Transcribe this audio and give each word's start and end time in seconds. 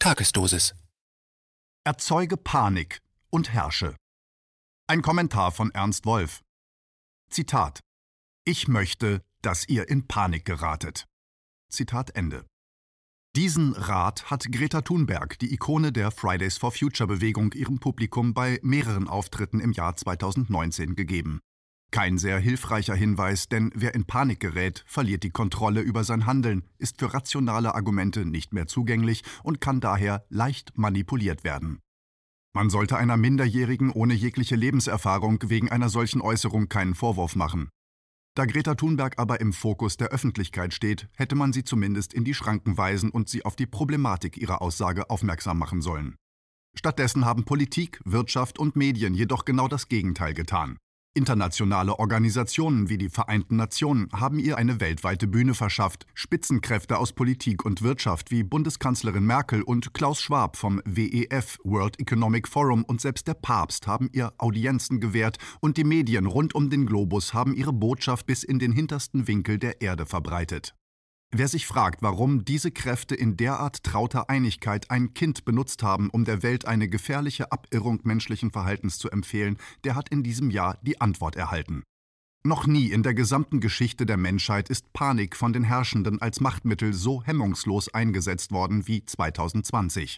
Tagesdosis. 0.00 0.76
Erzeuge 1.84 2.36
Panik 2.36 3.00
und 3.30 3.52
herrsche. 3.52 3.96
Ein 4.86 5.02
Kommentar 5.02 5.50
von 5.50 5.72
Ernst 5.72 6.06
Wolf. 6.06 6.42
Zitat. 7.30 7.80
Ich 8.44 8.68
möchte, 8.68 9.24
dass 9.42 9.68
ihr 9.68 9.88
in 9.88 10.06
Panik 10.06 10.44
geratet. 10.44 11.06
Zitat 11.68 12.14
Ende. 12.14 12.46
Diesen 13.34 13.72
Rat 13.72 14.30
hat 14.30 14.46
Greta 14.52 14.82
Thunberg, 14.82 15.36
die 15.40 15.52
Ikone 15.52 15.90
der 15.90 16.12
Fridays 16.12 16.58
for 16.58 16.70
Future 16.70 17.08
Bewegung, 17.08 17.52
ihrem 17.54 17.80
Publikum 17.80 18.34
bei 18.34 18.60
mehreren 18.62 19.08
Auftritten 19.08 19.58
im 19.58 19.72
Jahr 19.72 19.96
2019 19.96 20.94
gegeben. 20.94 21.40
Kein 21.90 22.18
sehr 22.18 22.38
hilfreicher 22.38 22.94
Hinweis, 22.94 23.48
denn 23.48 23.70
wer 23.74 23.94
in 23.94 24.04
Panik 24.04 24.40
gerät, 24.40 24.84
verliert 24.86 25.22
die 25.22 25.30
Kontrolle 25.30 25.80
über 25.80 26.04
sein 26.04 26.26
Handeln, 26.26 26.64
ist 26.76 26.98
für 26.98 27.14
rationale 27.14 27.74
Argumente 27.74 28.26
nicht 28.26 28.52
mehr 28.52 28.66
zugänglich 28.66 29.22
und 29.42 29.60
kann 29.60 29.80
daher 29.80 30.24
leicht 30.28 30.76
manipuliert 30.76 31.44
werden. 31.44 31.80
Man 32.54 32.70
sollte 32.70 32.96
einer 32.96 33.16
Minderjährigen 33.16 33.90
ohne 33.90 34.14
jegliche 34.14 34.56
Lebenserfahrung 34.56 35.38
wegen 35.46 35.70
einer 35.70 35.88
solchen 35.88 36.20
Äußerung 36.20 36.68
keinen 36.68 36.94
Vorwurf 36.94 37.36
machen. 37.36 37.70
Da 38.34 38.46
Greta 38.46 38.74
Thunberg 38.74 39.18
aber 39.18 39.40
im 39.40 39.52
Fokus 39.52 39.96
der 39.96 40.08
Öffentlichkeit 40.08 40.74
steht, 40.74 41.08
hätte 41.16 41.34
man 41.34 41.52
sie 41.52 41.64
zumindest 41.64 42.12
in 42.12 42.24
die 42.24 42.34
Schranken 42.34 42.76
weisen 42.76 43.10
und 43.10 43.28
sie 43.28 43.44
auf 43.44 43.56
die 43.56 43.66
Problematik 43.66 44.36
ihrer 44.36 44.62
Aussage 44.62 45.10
aufmerksam 45.10 45.58
machen 45.58 45.82
sollen. 45.82 46.16
Stattdessen 46.76 47.24
haben 47.24 47.44
Politik, 47.44 48.00
Wirtschaft 48.04 48.58
und 48.58 48.76
Medien 48.76 49.14
jedoch 49.14 49.44
genau 49.44 49.68
das 49.68 49.88
Gegenteil 49.88 50.34
getan. 50.34 50.78
Internationale 51.18 51.98
Organisationen 51.98 52.88
wie 52.88 52.96
die 52.96 53.08
Vereinten 53.08 53.56
Nationen 53.56 54.08
haben 54.12 54.38
ihr 54.38 54.56
eine 54.56 54.80
weltweite 54.80 55.26
Bühne 55.26 55.52
verschafft. 55.52 56.06
Spitzenkräfte 56.14 56.96
aus 56.96 57.12
Politik 57.12 57.64
und 57.64 57.82
Wirtschaft 57.82 58.30
wie 58.30 58.44
Bundeskanzlerin 58.44 59.26
Merkel 59.26 59.62
und 59.62 59.92
Klaus 59.92 60.22
Schwab 60.22 60.56
vom 60.56 60.80
WEF 60.84 61.58
World 61.64 61.98
Economic 61.98 62.46
Forum 62.46 62.84
und 62.84 63.00
selbst 63.00 63.26
der 63.26 63.34
Papst 63.34 63.88
haben 63.88 64.08
ihr 64.12 64.32
Audienzen 64.38 65.00
gewährt 65.00 65.38
und 65.60 65.76
die 65.76 65.82
Medien 65.82 66.26
rund 66.26 66.54
um 66.54 66.70
den 66.70 66.86
Globus 66.86 67.34
haben 67.34 67.52
ihre 67.52 67.72
Botschaft 67.72 68.26
bis 68.26 68.44
in 68.44 68.60
den 68.60 68.70
hintersten 68.70 69.26
Winkel 69.26 69.58
der 69.58 69.80
Erde 69.82 70.06
verbreitet. 70.06 70.77
Wer 71.30 71.48
sich 71.48 71.66
fragt, 71.66 72.00
warum 72.00 72.46
diese 72.46 72.70
Kräfte 72.70 73.14
in 73.14 73.36
derart 73.36 73.82
trauter 73.82 74.30
Einigkeit 74.30 74.90
ein 74.90 75.12
Kind 75.12 75.44
benutzt 75.44 75.82
haben, 75.82 76.08
um 76.08 76.24
der 76.24 76.42
Welt 76.42 76.66
eine 76.66 76.88
gefährliche 76.88 77.52
Abirrung 77.52 78.00
menschlichen 78.04 78.50
Verhaltens 78.50 78.98
zu 78.98 79.10
empfehlen, 79.10 79.58
der 79.84 79.94
hat 79.94 80.08
in 80.08 80.22
diesem 80.22 80.50
Jahr 80.50 80.78
die 80.82 81.02
Antwort 81.02 81.36
erhalten. 81.36 81.82
Noch 82.44 82.66
nie 82.66 82.90
in 82.90 83.02
der 83.02 83.12
gesamten 83.12 83.60
Geschichte 83.60 84.06
der 84.06 84.16
Menschheit 84.16 84.70
ist 84.70 84.92
Panik 84.94 85.36
von 85.36 85.52
den 85.52 85.64
Herrschenden 85.64 86.22
als 86.22 86.40
Machtmittel 86.40 86.94
so 86.94 87.22
hemmungslos 87.22 87.92
eingesetzt 87.92 88.52
worden 88.52 88.88
wie 88.88 89.04
2020. 89.04 90.16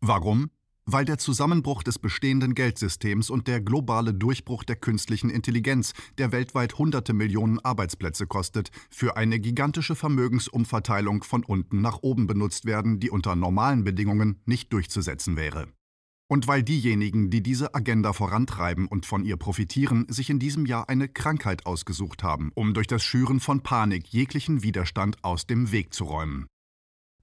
Warum? 0.00 0.50
Weil 0.90 1.04
der 1.04 1.18
Zusammenbruch 1.18 1.82
des 1.82 1.98
bestehenden 1.98 2.54
Geldsystems 2.54 3.28
und 3.28 3.46
der 3.46 3.60
globale 3.60 4.14
Durchbruch 4.14 4.64
der 4.64 4.76
künstlichen 4.76 5.28
Intelligenz, 5.28 5.92
der 6.16 6.32
weltweit 6.32 6.78
hunderte 6.78 7.12
Millionen 7.12 7.58
Arbeitsplätze 7.58 8.26
kostet, 8.26 8.70
für 8.88 9.18
eine 9.18 9.38
gigantische 9.38 9.94
Vermögensumverteilung 9.94 11.24
von 11.24 11.44
unten 11.44 11.82
nach 11.82 11.98
oben 12.00 12.26
benutzt 12.26 12.64
werden, 12.64 13.00
die 13.00 13.10
unter 13.10 13.36
normalen 13.36 13.84
Bedingungen 13.84 14.40
nicht 14.46 14.72
durchzusetzen 14.72 15.36
wäre. 15.36 15.68
Und 16.26 16.48
weil 16.48 16.62
diejenigen, 16.62 17.28
die 17.28 17.42
diese 17.42 17.74
Agenda 17.74 18.14
vorantreiben 18.14 18.88
und 18.88 19.04
von 19.04 19.26
ihr 19.26 19.36
profitieren, 19.36 20.06
sich 20.08 20.30
in 20.30 20.38
diesem 20.38 20.64
Jahr 20.64 20.88
eine 20.88 21.08
Krankheit 21.08 21.66
ausgesucht 21.66 22.22
haben, 22.22 22.50
um 22.54 22.72
durch 22.72 22.86
das 22.86 23.02
Schüren 23.02 23.40
von 23.40 23.62
Panik 23.62 24.08
jeglichen 24.08 24.62
Widerstand 24.62 25.22
aus 25.22 25.46
dem 25.46 25.70
Weg 25.70 25.92
zu 25.92 26.04
räumen. 26.04 26.46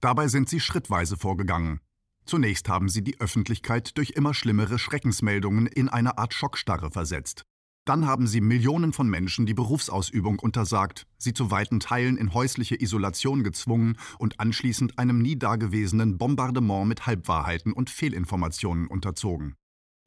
Dabei 0.00 0.28
sind 0.28 0.48
sie 0.48 0.60
schrittweise 0.60 1.16
vorgegangen, 1.16 1.80
Zunächst 2.26 2.68
haben 2.68 2.88
sie 2.88 3.02
die 3.02 3.20
Öffentlichkeit 3.20 3.96
durch 3.96 4.10
immer 4.10 4.34
schlimmere 4.34 4.80
Schreckensmeldungen 4.80 5.68
in 5.68 5.88
eine 5.88 6.18
Art 6.18 6.34
Schockstarre 6.34 6.90
versetzt. 6.90 7.44
Dann 7.86 8.04
haben 8.04 8.26
sie 8.26 8.40
Millionen 8.40 8.92
von 8.92 9.08
Menschen 9.08 9.46
die 9.46 9.54
Berufsausübung 9.54 10.40
untersagt, 10.40 11.06
sie 11.18 11.34
zu 11.34 11.52
weiten 11.52 11.78
Teilen 11.78 12.16
in 12.16 12.34
häusliche 12.34 12.82
Isolation 12.82 13.44
gezwungen 13.44 13.96
und 14.18 14.40
anschließend 14.40 14.98
einem 14.98 15.18
nie 15.18 15.38
dagewesenen 15.38 16.18
Bombardement 16.18 16.88
mit 16.88 17.06
Halbwahrheiten 17.06 17.72
und 17.72 17.88
Fehlinformationen 17.88 18.88
unterzogen. 18.88 19.54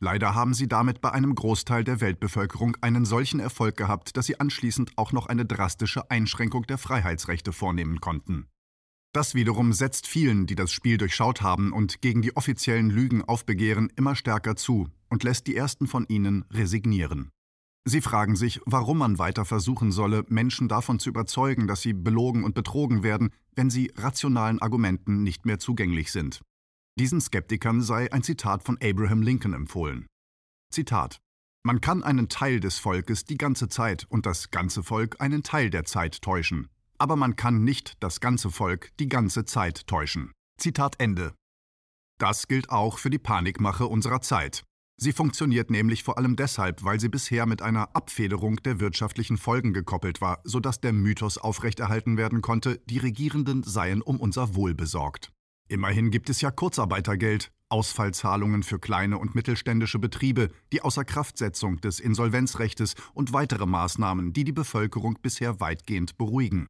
Leider 0.01 0.35
haben 0.35 0.53
sie 0.53 0.67
damit 0.67 0.99
bei 0.99 1.11
einem 1.11 1.35
Großteil 1.35 1.85
der 1.85 2.01
Weltbevölkerung 2.01 2.75
einen 2.81 3.05
solchen 3.05 3.39
Erfolg 3.39 3.77
gehabt, 3.77 4.17
dass 4.17 4.25
sie 4.25 4.41
anschließend 4.41 4.97
auch 4.97 5.13
noch 5.13 5.27
eine 5.27 5.45
drastische 5.45 6.11
Einschränkung 6.11 6.63
der 6.63 6.77
Freiheitsrechte 6.77 7.53
vornehmen 7.53 8.01
konnten. 8.01 8.47
Das 9.11 9.33
wiederum 9.33 9.73
setzt 9.73 10.05
vielen, 10.05 10.45
die 10.45 10.55
das 10.55 10.71
Spiel 10.71 10.97
durchschaut 10.97 11.41
haben 11.41 11.73
und 11.73 12.01
gegen 12.01 12.21
die 12.21 12.35
offiziellen 12.35 12.91
Lügen 12.91 13.23
aufbegehren, 13.23 13.91
immer 13.95 14.15
stärker 14.15 14.55
zu 14.55 14.87
und 15.09 15.23
lässt 15.23 15.47
die 15.47 15.55
ersten 15.55 15.87
von 15.87 16.05
ihnen 16.07 16.45
resignieren. 16.51 17.31
Sie 17.85 18.01
fragen 18.01 18.35
sich, 18.35 18.61
warum 18.65 18.99
man 18.99 19.17
weiter 19.17 19.45
versuchen 19.45 19.91
solle, 19.91 20.25
Menschen 20.27 20.67
davon 20.67 20.99
zu 20.99 21.09
überzeugen, 21.09 21.65
dass 21.67 21.81
sie 21.81 21.93
belogen 21.93 22.43
und 22.43 22.53
betrogen 22.53 23.01
werden, 23.01 23.31
wenn 23.55 23.71
sie 23.71 23.91
rationalen 23.95 24.61
Argumenten 24.61 25.23
nicht 25.23 25.43
mehr 25.43 25.57
zugänglich 25.57 26.11
sind. 26.11 26.41
Diesen 26.99 27.19
Skeptikern 27.19 27.81
sei 27.81 28.11
ein 28.13 28.21
Zitat 28.21 28.61
von 28.63 28.77
Abraham 28.79 29.23
Lincoln 29.23 29.53
empfohlen. 29.53 30.05
Zitat 30.71 31.19
Man 31.63 31.81
kann 31.81 32.03
einen 32.03 32.29
Teil 32.29 32.59
des 32.59 32.77
Volkes 32.77 33.23
die 33.23 33.37
ganze 33.37 33.69
Zeit 33.69 34.05
und 34.09 34.27
das 34.27 34.51
ganze 34.51 34.83
Volk 34.83 35.19
einen 35.19 35.41
Teil 35.41 35.71
der 35.71 35.85
Zeit 35.85 36.21
täuschen 36.21 36.69
aber 36.99 37.15
man 37.15 37.35
kann 37.35 37.63
nicht 37.63 37.93
das 38.01 38.19
ganze 38.19 38.51
Volk 38.51 38.91
die 38.99 39.09
ganze 39.09 39.45
Zeit 39.45 39.87
täuschen. 39.87 40.31
Zitat 40.57 40.95
Ende. 40.99 41.33
Das 42.19 42.47
gilt 42.47 42.69
auch 42.69 42.99
für 42.99 43.09
die 43.09 43.17
Panikmache 43.17 43.87
unserer 43.87 44.21
Zeit. 44.21 44.63
Sie 45.01 45.13
funktioniert 45.13 45.71
nämlich 45.71 46.03
vor 46.03 46.17
allem 46.17 46.35
deshalb, 46.35 46.83
weil 46.83 46.99
sie 46.99 47.07
bisher 47.07 47.45
mit 47.45 47.61
einer 47.61 47.95
Abfederung 47.95 48.57
der 48.57 48.81
wirtschaftlichen 48.81 49.37
Folgen 49.37 49.71
gekoppelt 49.71 50.19
war, 50.19 50.41
sodass 50.43 50.81
der 50.81 50.91
Mythos 50.91 51.37
aufrechterhalten 51.37 52.17
werden 52.17 52.41
konnte, 52.41 52.81
die 52.89 52.97
Regierenden 52.97 53.63
seien 53.63 54.01
um 54.01 54.19
unser 54.19 54.55
Wohl 54.55 54.73
besorgt. 54.73 55.31
Immerhin 55.69 56.11
gibt 56.11 56.29
es 56.29 56.41
ja 56.41 56.51
Kurzarbeitergeld, 56.51 57.49
Ausfallzahlungen 57.69 58.63
für 58.63 58.79
kleine 58.79 59.19
und 59.19 59.35
mittelständische 59.35 59.99
Betriebe, 59.99 60.49
die 60.73 60.81
Außerkraftsetzung 60.81 61.79
des 61.79 62.01
Insolvenzrechtes 62.01 62.95
und 63.13 63.31
weitere 63.31 63.67
Maßnahmen, 63.67 64.33
die 64.33 64.43
die 64.43 64.51
Bevölkerung 64.51 65.19
bisher 65.21 65.61
weitgehend 65.61 66.17
beruhigen. 66.17 66.67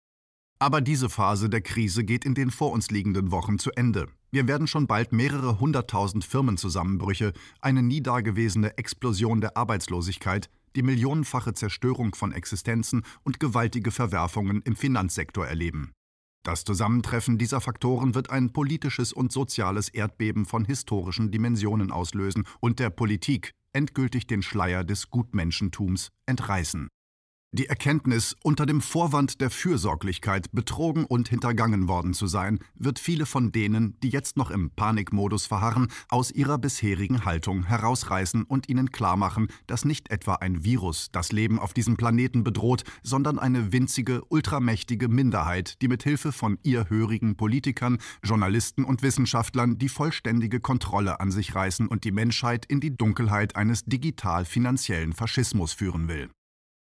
Aber 0.61 0.81
diese 0.81 1.07
Phase 1.07 1.49
der 1.49 1.61
Krise 1.61 2.03
geht 2.03 2.25
in 2.25 2.33
den 2.33 2.51
vor 2.51 2.73
uns 2.73 2.91
liegenden 2.91 3.31
Wochen 3.31 3.59
zu 3.59 3.71
Ende. 3.71 4.07
Wir 4.29 4.45
werden 4.45 4.67
schon 4.67 4.87
bald 4.87 5.13
mehrere 5.13 5.61
hunderttausend 5.61 6.25
Firmenzusammenbrüche, 6.25 7.31
eine 7.61 7.81
nie 7.81 8.01
dagewesene 8.01 8.77
Explosion 8.77 9.39
der 9.39 9.55
Arbeitslosigkeit, 9.55 10.49
die 10.75 10.83
millionenfache 10.83 11.53
Zerstörung 11.53 12.13
von 12.13 12.33
Existenzen 12.33 13.03
und 13.23 13.39
gewaltige 13.39 13.91
Verwerfungen 13.91 14.61
im 14.63 14.75
Finanzsektor 14.75 15.47
erleben. 15.47 15.93
Das 16.43 16.65
Zusammentreffen 16.65 17.37
dieser 17.37 17.61
Faktoren 17.61 18.13
wird 18.13 18.29
ein 18.29 18.51
politisches 18.51 19.13
und 19.13 19.31
soziales 19.31 19.87
Erdbeben 19.87 20.45
von 20.45 20.65
historischen 20.65 21.31
Dimensionen 21.31 21.89
auslösen 21.89 22.43
und 22.59 22.79
der 22.79 22.89
Politik 22.89 23.53
endgültig 23.71 24.27
den 24.27 24.41
Schleier 24.41 24.83
des 24.83 25.09
Gutmenschentums 25.09 26.09
entreißen. 26.25 26.89
Die 27.51 27.65
Erkenntnis, 27.65 28.35
unter 28.43 28.67
dem 28.67 28.79
Vorwand 28.79 29.41
der 29.41 29.49
Fürsorglichkeit 29.49 30.51
betrogen 30.51 31.03
und 31.05 31.29
hintergangen 31.29 31.87
worden 31.87 32.13
zu 32.13 32.27
sein, 32.27 32.59
wird 32.75 32.99
viele 32.99 33.25
von 33.25 33.51
denen, 33.51 33.99
die 34.03 34.09
jetzt 34.09 34.37
noch 34.37 34.51
im 34.51 34.69
Panikmodus 34.69 35.47
verharren, 35.47 35.87
aus 36.09 36.29
ihrer 36.29 36.59
bisherigen 36.59 37.25
Haltung 37.25 37.63
herausreißen 37.63 38.43
und 38.43 38.69
ihnen 38.69 38.91
klarmachen, 38.91 39.47
dass 39.65 39.83
nicht 39.83 40.11
etwa 40.11 40.35
ein 40.35 40.63
Virus 40.63 41.07
das 41.11 41.31
Leben 41.31 41.57
auf 41.57 41.73
diesem 41.73 41.97
Planeten 41.97 42.43
bedroht, 42.43 42.83
sondern 43.01 43.39
eine 43.39 43.71
winzige, 43.71 44.21
ultramächtige 44.29 45.07
Minderheit, 45.07 45.81
die 45.81 45.87
mit 45.87 46.03
Hilfe 46.03 46.31
von 46.31 46.59
ihr 46.61 46.87
hörigen 46.91 47.35
Politikern, 47.35 47.97
Journalisten 48.23 48.83
und 48.83 49.01
Wissenschaftlern 49.01 49.79
die 49.79 49.89
vollständige 49.89 50.59
Kontrolle 50.59 51.19
an 51.19 51.31
sich 51.31 51.55
reißen 51.55 51.87
und 51.87 52.03
die 52.03 52.11
Menschheit 52.11 52.67
in 52.67 52.79
die 52.79 52.95
Dunkelheit 52.95 53.55
eines 53.55 53.85
digital-finanziellen 53.85 55.13
Faschismus 55.13 55.73
führen 55.73 56.07
will. 56.07 56.29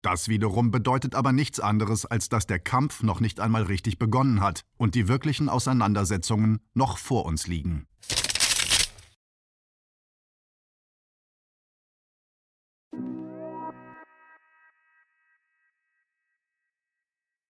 Das 0.01 0.27
wiederum 0.27 0.71
bedeutet 0.71 1.13
aber 1.13 1.31
nichts 1.31 1.59
anderes, 1.59 2.05
als 2.05 2.27
dass 2.27 2.47
der 2.47 2.59
Kampf 2.59 3.03
noch 3.03 3.19
nicht 3.19 3.39
einmal 3.39 3.63
richtig 3.63 3.99
begonnen 3.99 4.41
hat 4.41 4.61
und 4.77 4.95
die 4.95 5.07
wirklichen 5.07 5.47
Auseinandersetzungen 5.47 6.59
noch 6.73 6.97
vor 6.97 7.25
uns 7.25 7.47
liegen. 7.47 7.85